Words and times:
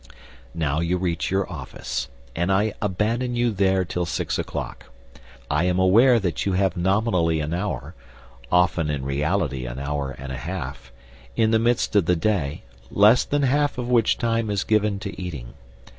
Now 0.55 0.79
you 0.79 0.97
reach 0.97 1.29
your 1.29 1.47
office. 1.47 2.07
And 2.35 2.51
I 2.51 2.73
abandon 2.81 3.35
you 3.35 3.51
there 3.51 3.85
till 3.85 4.07
six 4.07 4.39
o'clock. 4.39 4.87
I 5.47 5.65
am 5.65 5.77
aware 5.77 6.17
that 6.19 6.43
you 6.43 6.53
have 6.53 6.75
nominally 6.75 7.39
an 7.39 7.53
hour 7.53 7.93
(often 8.51 8.89
in 8.89 9.05
reality 9.05 9.67
an 9.67 9.77
hour 9.77 10.09
and 10.17 10.31
a 10.31 10.37
half) 10.37 10.91
in 11.35 11.51
the 11.51 11.59
midst 11.59 11.95
of 11.95 12.05
the 12.07 12.15
day, 12.15 12.63
less 12.89 13.23
than 13.23 13.43
half 13.43 13.77
of 13.77 13.89
which 13.89 14.17
time 14.17 14.49
is 14.49 14.63
given 14.63 14.97
to 15.01 15.21
eating. 15.21 15.53